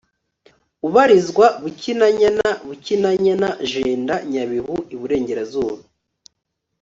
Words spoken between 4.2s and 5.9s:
NyabihuIburengerazuba